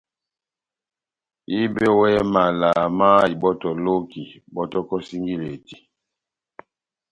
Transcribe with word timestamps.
Ehɨbɛwɛ 1.55 2.09
mala 2.33 2.69
má 2.97 3.07
ibɔ́tɔ 3.33 3.69
loki, 3.85 4.21
bɔ́tɔkɔ 4.53 4.95
singileti. 5.07 5.75